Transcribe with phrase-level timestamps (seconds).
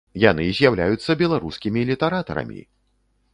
[0.21, 2.61] Яны з'яўляюцца беларускімі літаратарамі!